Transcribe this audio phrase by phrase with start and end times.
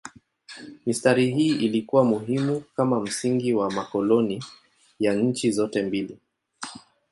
[0.85, 4.43] Mistari hii ilikuwa muhimu kama msingi wa makoloni
[4.99, 6.17] ya nchi zote mbili.